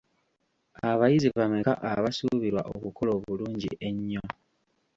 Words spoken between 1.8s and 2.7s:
abasuubirwa